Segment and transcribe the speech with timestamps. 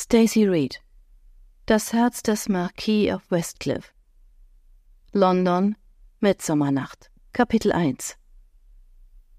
[0.00, 0.80] Stacy Reed
[1.66, 3.92] Das Herz des Marquis of Westcliff
[5.12, 5.74] London
[6.20, 8.16] Mitsommernacht Kapitel 1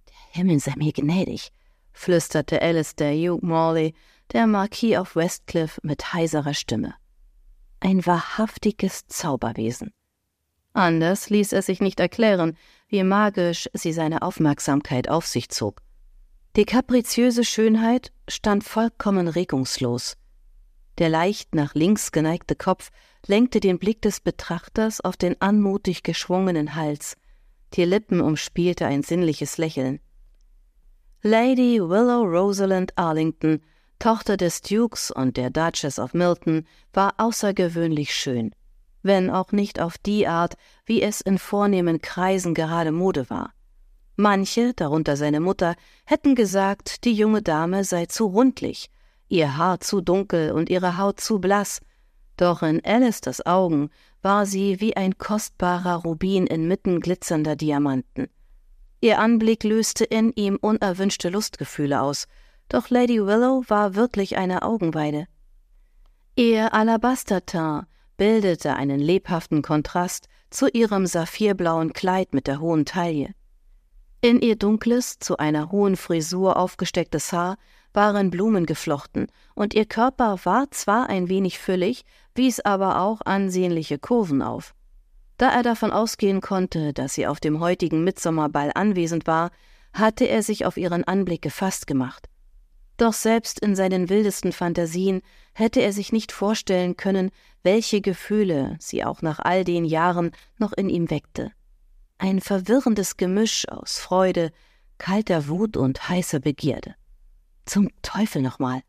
[0.09, 1.53] Der Himmel sei mir gnädig,
[1.93, 3.93] flüsterte Alistair Hugh Morley,
[4.33, 6.93] der Marquis of Westcliff mit heiserer Stimme.
[7.79, 9.93] Ein wahrhaftiges Zauberwesen.
[10.73, 12.57] Anders ließ es sich nicht erklären,
[12.89, 15.81] wie magisch sie seine Aufmerksamkeit auf sich zog.
[16.57, 20.17] Die kapriziöse Schönheit stand vollkommen regungslos.
[20.99, 22.91] Der leicht nach links geneigte Kopf
[23.25, 27.15] lenkte den Blick des Betrachters auf den anmutig geschwungenen Hals.
[27.73, 30.01] Die Lippen umspielte ein sinnliches Lächeln.
[31.21, 33.61] Lady Willow Rosalind Arlington,
[33.97, 38.53] Tochter des Dukes und der Duchess of Milton, war außergewöhnlich schön,
[39.01, 43.53] wenn auch nicht auf die Art, wie es in vornehmen Kreisen gerade Mode war.
[44.17, 48.89] Manche, darunter seine Mutter, hätten gesagt, die junge Dame sei zu rundlich,
[49.29, 51.81] ihr Haar zu dunkel und ihre Haut zu blass,
[52.35, 53.89] doch in Alisters Augen
[54.21, 58.27] war sie wie ein kostbarer Rubin inmitten glitzernder Diamanten.
[59.01, 62.27] Ihr Anblick löste in ihm unerwünschte Lustgefühle aus,
[62.67, 65.27] doch Lady Willow war wirklich eine Augenweide.
[66.35, 67.85] Ihr Alabasterteint
[68.17, 73.33] bildete einen lebhaften Kontrast zu ihrem saphirblauen Kleid mit der hohen Taille.
[74.21, 77.57] In ihr dunkles, zu einer hohen Frisur aufgestecktes Haar
[77.93, 82.03] waren Blumen geflochten, und ihr Körper war zwar ein wenig füllig,
[82.35, 84.73] wies aber auch ansehnliche Kurven auf.
[85.37, 89.51] Da er davon ausgehen konnte, dass sie auf dem heutigen Mitsommerball anwesend war,
[89.93, 92.29] hatte er sich auf ihren Anblick gefasst gemacht.
[92.97, 95.21] Doch selbst in seinen wildesten Fantasien
[95.53, 97.31] hätte er sich nicht vorstellen können,
[97.63, 101.51] welche Gefühle sie auch nach all den Jahren noch in ihm weckte.
[102.17, 104.51] Ein verwirrendes Gemisch aus Freude,
[104.97, 106.95] kalter Wut und heißer Begierde.
[107.69, 108.81] Zum Teufel nochmal.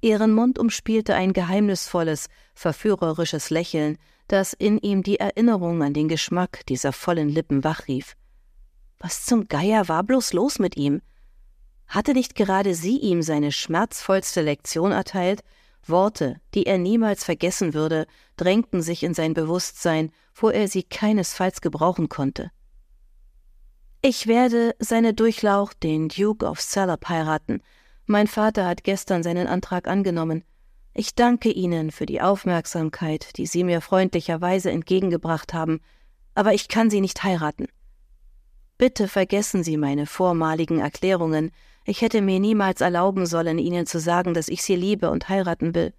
[0.00, 6.64] Ihren Mund umspielte ein geheimnisvolles, verführerisches Lächeln, das in ihm die Erinnerung an den Geschmack
[6.64, 8.16] dieser vollen Lippen wachrief.
[9.00, 11.02] Was zum Geier war bloß los mit ihm?
[11.88, 15.42] Hatte nicht gerade sie ihm seine schmerzvollste Lektion erteilt?
[15.84, 18.06] Worte, die er niemals vergessen würde,
[18.38, 22.50] drängten sich in sein Bewusstsein, wo er sie keinesfalls gebrauchen konnte.
[24.00, 27.62] Ich werde seine Durchlaucht, den Duke of Salop, heiraten,
[28.10, 30.42] mein Vater hat gestern seinen Antrag angenommen.
[30.92, 35.80] Ich danke Ihnen für die Aufmerksamkeit, die Sie mir freundlicherweise entgegengebracht haben,
[36.34, 37.68] aber ich kann Sie nicht heiraten.
[38.78, 41.52] Bitte vergessen Sie meine vormaligen Erklärungen,
[41.84, 45.74] ich hätte mir niemals erlauben sollen, Ihnen zu sagen, dass ich Sie liebe und heiraten
[45.74, 45.94] will.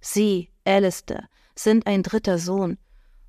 [0.00, 2.78] Sie, Alistair, sind ein dritter Sohn.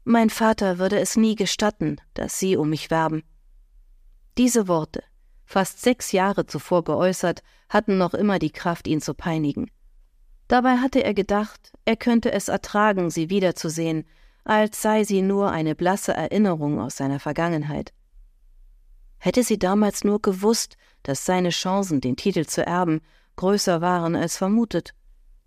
[0.05, 3.23] Mein Vater würde es nie gestatten, dass Sie um mich werben.
[4.37, 5.03] Diese Worte,
[5.47, 9.71] fast sechs Jahre zuvor geäußert, hatten noch immer die Kraft, ihn zu peinigen.
[10.47, 14.05] Dabei hatte er gedacht, er könnte es ertragen, sie wiederzusehen,
[14.43, 17.93] als sei sie nur eine blasse Erinnerung aus seiner Vergangenheit.
[19.17, 23.01] Hätte sie damals nur gewusst, dass seine Chancen, den Titel zu erben,
[23.35, 24.93] größer waren als vermutet.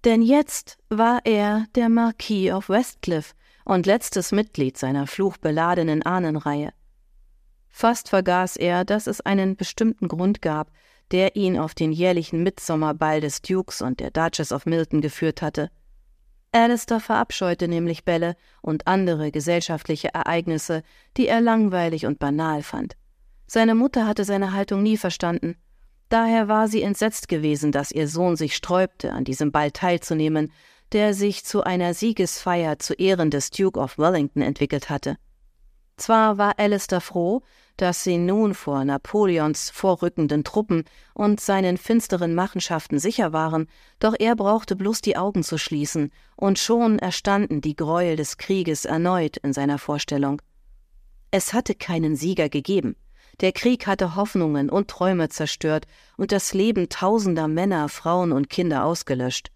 [0.05, 3.35] Denn jetzt war er der Marquis of Westcliff
[3.65, 6.73] und letztes Mitglied seiner fluchbeladenen Ahnenreihe.
[7.71, 10.71] Fast vergaß er, dass es einen bestimmten Grund gab,
[11.11, 15.71] der ihn auf den jährlichen Mitsommerball des Dukes und der Duchess of Milton geführt hatte.
[16.53, 20.83] Alistair verabscheute nämlich Bälle und andere gesellschaftliche Ereignisse,
[21.17, 22.97] die er langweilig und banal fand.
[23.47, 25.57] Seine Mutter hatte seine Haltung nie verstanden.
[26.09, 30.53] Daher war sie entsetzt gewesen, dass ihr Sohn sich sträubte, an diesem Ball teilzunehmen,
[30.93, 35.17] der sich zu einer Siegesfeier zu Ehren des Duke of Wellington entwickelt hatte.
[36.01, 37.43] Zwar war Alistair froh,
[37.77, 43.67] dass sie nun vor Napoleons vorrückenden Truppen und seinen finsteren Machenschaften sicher waren,
[43.99, 48.87] doch er brauchte bloß die Augen zu schließen, und schon erstanden die Gräuel des Krieges
[48.87, 50.41] erneut in seiner Vorstellung.
[51.33, 52.97] Es hatte keinen Sieger gegeben.
[53.41, 58.87] Der Krieg hatte Hoffnungen und Träume zerstört und das Leben tausender Männer, Frauen und Kinder
[58.87, 59.51] ausgelöscht.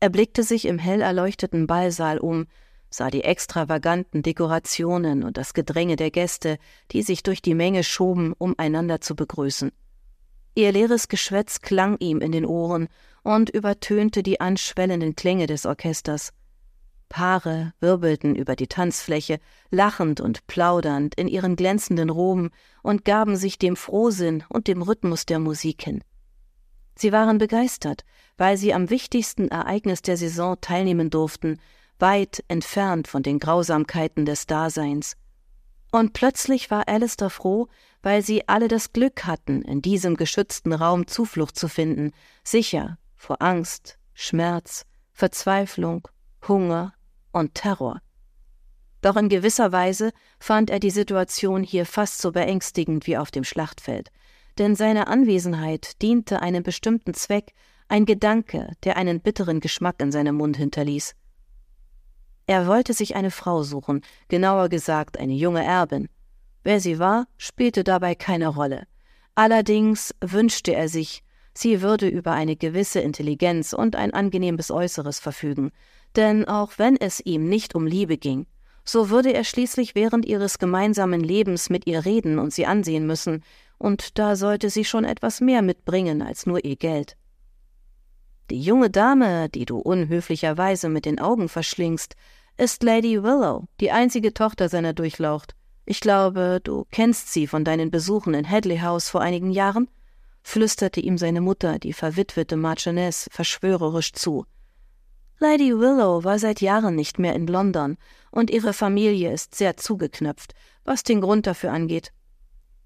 [0.00, 2.46] Er blickte sich im hell erleuchteten Ballsaal um,
[2.90, 6.58] sah die extravaganten Dekorationen und das Gedränge der Gäste,
[6.92, 9.72] die sich durch die Menge schoben, um einander zu begrüßen.
[10.54, 12.88] Ihr leeres Geschwätz klang ihm in den Ohren
[13.22, 16.32] und übertönte die anschwellenden Klänge des Orchesters.
[17.08, 19.38] Paare wirbelten über die Tanzfläche,
[19.70, 22.50] lachend und plaudernd in ihren glänzenden Roben
[22.82, 26.02] und gaben sich dem Frohsinn und dem Rhythmus der Musik hin.
[26.96, 28.04] Sie waren begeistert,
[28.36, 31.60] weil sie am wichtigsten Ereignis der Saison teilnehmen durften,
[31.98, 35.16] weit entfernt von den Grausamkeiten des Daseins.
[35.90, 37.68] Und plötzlich war Alistair froh,
[38.02, 42.12] weil sie alle das Glück hatten, in diesem geschützten Raum Zuflucht zu finden,
[42.44, 46.06] sicher vor Angst, Schmerz, Verzweiflung,
[46.46, 46.92] Hunger
[47.32, 48.00] und Terror.
[49.00, 53.44] Doch in gewisser Weise fand er die Situation hier fast so beängstigend wie auf dem
[53.44, 54.10] Schlachtfeld,
[54.58, 57.52] denn seine Anwesenheit diente einem bestimmten Zweck,
[57.88, 61.14] ein Gedanke, der einen bitteren Geschmack in seinem Mund hinterließ.
[62.48, 66.08] Er wollte sich eine Frau suchen, genauer gesagt eine junge Erbin.
[66.64, 68.84] Wer sie war, spielte dabei keine Rolle.
[69.34, 71.22] Allerdings wünschte er sich,
[71.52, 75.72] sie würde über eine gewisse Intelligenz und ein angenehmes Äußeres verfügen,
[76.16, 78.46] denn auch wenn es ihm nicht um Liebe ging,
[78.82, 83.44] so würde er schließlich während ihres gemeinsamen Lebens mit ihr reden und sie ansehen müssen,
[83.76, 87.17] und da sollte sie schon etwas mehr mitbringen als nur ihr Geld.
[88.50, 92.16] Die junge Dame, die du unhöflicherweise mit den Augen verschlingst,
[92.56, 95.54] ist Lady Willow, die einzige Tochter seiner Durchlaucht.
[95.84, 99.88] Ich glaube, du kennst sie von deinen Besuchen in Hadley House vor einigen Jahren?
[100.42, 104.46] flüsterte ihm seine Mutter, die verwitwete Marchioness, verschwörerisch zu.
[105.38, 107.98] Lady Willow war seit Jahren nicht mehr in London,
[108.30, 110.54] und ihre Familie ist sehr zugeknöpft,
[110.84, 112.12] was den Grund dafür angeht.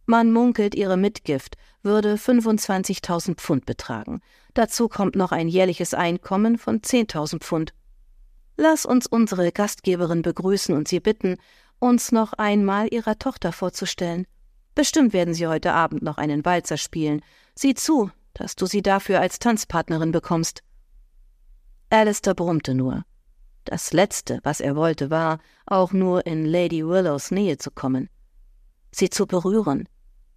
[0.06, 4.20] Man munkelt, ihre Mitgift würde 25.000 Pfund betragen.
[4.54, 7.72] Dazu kommt noch ein jährliches Einkommen von 10.000 Pfund.
[8.56, 11.36] Lass uns unsere Gastgeberin begrüßen und sie bitten,
[11.78, 14.26] uns noch einmal ihrer Tochter vorzustellen.
[14.74, 17.22] Bestimmt werden sie heute Abend noch einen Walzer spielen.
[17.54, 20.62] Sieh zu, dass du sie dafür als Tanzpartnerin bekommst.
[21.90, 23.04] Alistair brummte nur.
[23.64, 28.08] Das Letzte, was er wollte, war, auch nur in Lady Willows Nähe zu kommen.
[28.94, 29.88] Sie zu berühren,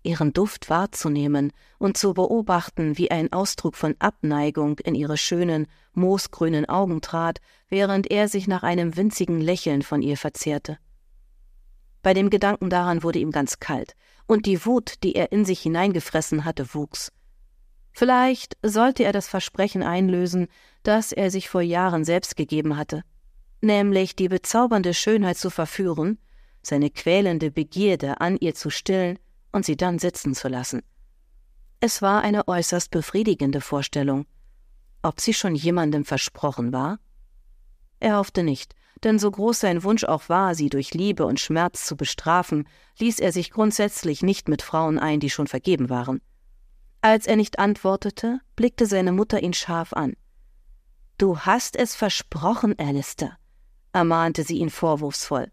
[0.06, 6.68] ihren Duft wahrzunehmen und zu beobachten, wie ein Ausdruck von Abneigung in ihre schönen, moosgrünen
[6.68, 10.78] Augen trat, während er sich nach einem winzigen Lächeln von ihr verzehrte.
[12.02, 13.96] Bei dem Gedanken daran wurde ihm ganz kalt,
[14.28, 17.12] und die Wut, die er in sich hineingefressen hatte, wuchs.
[17.92, 20.48] Vielleicht sollte er das Versprechen einlösen,
[20.84, 23.04] das er sich vor Jahren selbst gegeben hatte,
[23.62, 26.20] nämlich die bezaubernde Schönheit zu verführen,
[26.66, 29.20] seine quälende Begierde an ihr zu stillen
[29.52, 30.82] und sie dann sitzen zu lassen.
[31.80, 34.26] Es war eine äußerst befriedigende Vorstellung.
[35.02, 37.00] Ob sie schon jemandem versprochen war?
[38.00, 41.86] Er hoffte nicht, denn so groß sein Wunsch auch war, sie durch Liebe und Schmerz
[41.86, 42.68] zu bestrafen,
[42.98, 46.22] ließ er sich grundsätzlich nicht mit Frauen ein, die schon vergeben waren.
[47.02, 50.16] Als er nicht antwortete, blickte seine Mutter ihn scharf an.
[51.18, 53.38] Du hast es versprochen, Alistair,
[53.94, 55.52] ermahnte sie ihn vorwurfsvoll.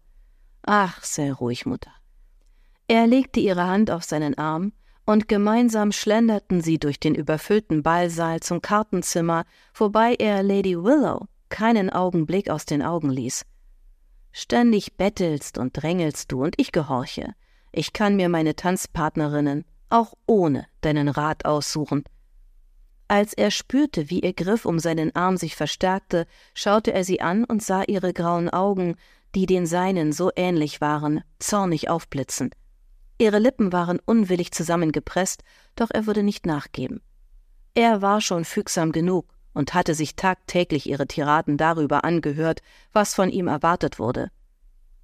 [0.63, 1.91] Ach, sei ruhig, Mutter.
[2.87, 4.73] Er legte ihre Hand auf seinen Arm,
[5.05, 9.43] und gemeinsam schlenderten sie durch den überfüllten Ballsaal zum Kartenzimmer,
[9.73, 13.45] wobei er Lady Willow keinen Augenblick aus den Augen ließ.
[14.31, 17.33] Ständig bettelst und drängelst du, und ich gehorche.
[17.71, 22.03] Ich kann mir meine Tanzpartnerinnen auch ohne deinen Rat aussuchen.
[23.07, 26.25] Als er spürte, wie ihr Griff um seinen Arm sich verstärkte,
[26.55, 28.95] schaute er sie an und sah ihre grauen Augen,
[29.35, 32.51] die den seinen so ähnlich waren, zornig aufblitzen.
[33.17, 35.43] Ihre Lippen waren unwillig zusammengepresst,
[35.75, 37.01] doch er würde nicht nachgeben.
[37.75, 43.29] Er war schon fügsam genug und hatte sich tagtäglich ihre Tiraden darüber angehört, was von
[43.29, 44.29] ihm erwartet wurde.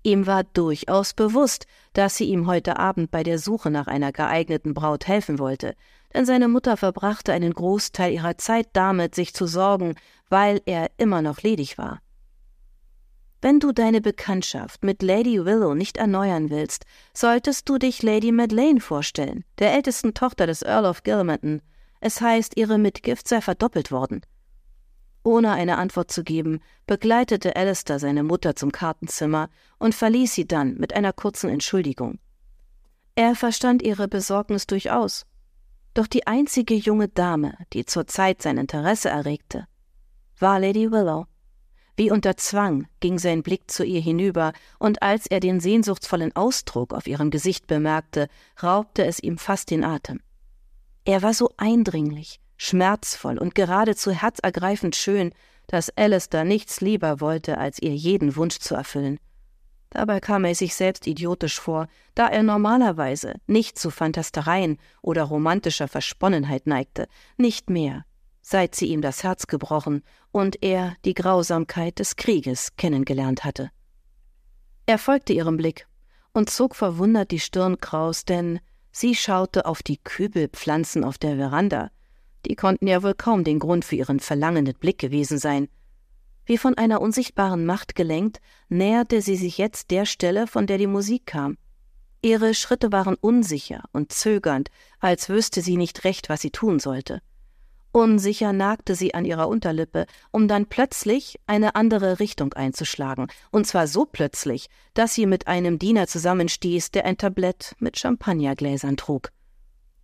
[0.02, 4.74] Ihm war durchaus bewusst, dass sie ihm heute Abend bei der Suche nach einer geeigneten
[4.74, 5.76] Braut helfen wollte,
[6.14, 9.96] denn seine Mutter verbrachte einen Großteil ihrer Zeit damit, sich zu sorgen,
[10.30, 12.00] weil er immer noch ledig war.
[13.42, 18.82] Wenn du deine Bekanntschaft mit Lady Willow nicht erneuern willst, solltest du dich Lady Madeleine
[18.82, 21.62] vorstellen, der ältesten Tochter des Earl of Gilmerton.
[22.02, 24.22] Es heißt, ihre Mitgift sei verdoppelt worden.
[25.24, 30.76] Ohne eine Antwort zu geben, begleitete Alistair seine Mutter zum Kartenzimmer und verließ sie dann
[30.76, 32.20] mit einer kurzen Entschuldigung.
[33.16, 35.26] Er verstand ihre Besorgnis durchaus.
[35.94, 39.66] Doch die einzige junge Dame, die zurzeit sein Interesse erregte,
[40.40, 41.26] war Lady Willow.
[42.00, 46.94] Wie unter Zwang ging sein Blick zu ihr hinüber, und als er den sehnsuchtsvollen Ausdruck
[46.94, 48.30] auf ihrem Gesicht bemerkte,
[48.64, 50.22] raubte es ihm fast den Atem.
[51.04, 55.34] Er war so eindringlich, schmerzvoll und geradezu herzergreifend schön,
[55.68, 59.20] dass Alistair nichts lieber wollte, als ihr jeden Wunsch zu erfüllen.
[59.90, 65.90] Dabei kam er sich selbst idiotisch vor, da er normalerweise nicht zu Fantastereien oder romantischer
[65.90, 68.06] Versponnenheit neigte, nicht mehr,
[68.42, 73.72] seit sie ihm das Herz gebrochen und er die Grausamkeit des Krieges kennengelernt hatte.
[74.86, 75.88] Er folgte ihrem Blick
[76.34, 78.60] und zog verwundert die Stirn kraus, denn
[78.92, 81.92] sie schaute auf die Kübelpflanzen auf der Veranda,
[82.46, 85.68] die konnten ja wohl kaum den Grund für ihren verlangenden Blick gewesen sein.
[86.46, 90.88] Wie von einer unsichtbaren Macht gelenkt, näherte sie sich jetzt der Stelle, von der die
[90.88, 91.58] Musik kam.
[92.22, 94.70] Ihre Schritte waren unsicher und zögernd,
[95.00, 97.22] als wüsste sie nicht recht, was sie tun sollte.
[97.92, 103.88] Unsicher nagte sie an ihrer Unterlippe, um dann plötzlich eine andere Richtung einzuschlagen, und zwar
[103.88, 109.32] so plötzlich, dass sie mit einem Diener zusammenstieß, der ein Tablett mit Champagnergläsern trug.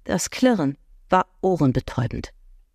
[0.04, 0.78] Das Klirren
[1.10, 2.35] war ohrenbetäubend.